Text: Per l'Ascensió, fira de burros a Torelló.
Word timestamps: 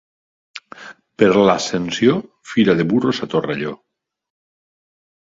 Per 1.23 1.29
l'Ascensió, 1.49 2.17
fira 2.55 2.77
de 2.83 2.89
burros 2.95 3.23
a 3.29 3.33
Torelló. 3.37 3.79